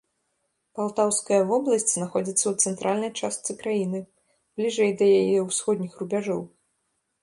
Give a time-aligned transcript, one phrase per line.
[0.79, 3.99] Палтаўская вобласць знаходзіцца ў цэнтральнай частцы краіны,
[4.59, 6.41] бліжэй да яе ўсходніх рубяжоў.